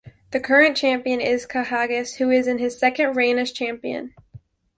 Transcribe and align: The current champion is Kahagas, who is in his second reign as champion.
The 0.31 0.39
current 0.39 0.75
champion 0.75 1.21
is 1.21 1.45
Kahagas, 1.45 2.15
who 2.15 2.31
is 2.31 2.47
in 2.47 2.57
his 2.57 2.79
second 2.79 3.15
reign 3.15 3.37
as 3.37 3.51
champion. 3.51 4.15